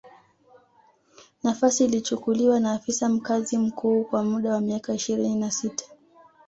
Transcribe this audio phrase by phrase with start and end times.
[1.43, 5.85] Nafasi ilichukuliwa na afisa mkazi mkuu kwa muda wa miaka ishirini na sita